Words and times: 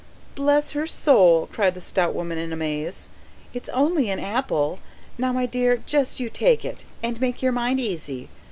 "Bless 0.33 0.71
her 0.71 0.87
soul!" 0.87 1.47
cried 1.51 1.75
the 1.75 1.79
stout 1.79 2.15
woman 2.15 2.39
in 2.39 2.51
amaze. 2.51 3.07
"It's 3.53 3.69
only 3.69 4.09
an 4.09 4.17
apple! 4.19 4.79
Now, 5.19 5.31
my 5.31 5.45
dear, 5.45 5.77
just 5.85 6.19
you 6.19 6.27
take 6.27 6.65
it, 6.65 6.85
and 7.03 7.21
make 7.21 7.43
your 7.43 7.51
mind 7.51 7.79
easy. 7.79 8.27